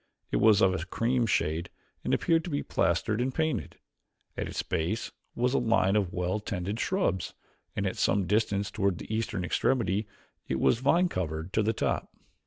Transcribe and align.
It 0.31 0.37
was 0.37 0.61
of 0.61 0.73
a 0.73 0.83
cream 0.83 1.27
shade 1.27 1.69
and 2.03 2.11
appeared 2.11 2.43
to 2.45 2.49
be 2.49 2.63
plastered 2.63 3.21
and 3.21 3.31
painted. 3.31 3.77
At 4.35 4.47
its 4.47 4.63
base 4.63 5.11
was 5.35 5.53
a 5.53 5.59
line 5.59 5.95
of 5.95 6.11
well 6.11 6.39
tended 6.39 6.79
shrubs 6.79 7.35
and 7.75 7.85
at 7.85 7.97
some 7.97 8.25
distance 8.25 8.71
towards 8.71 8.99
its 9.03 9.11
eastern 9.11 9.45
extremity 9.45 10.07
it 10.47 10.59
was 10.59 10.79
vine 10.79 11.07
covered 11.07 11.53
to 11.53 11.61
the 11.61 11.73
top. 11.73 12.09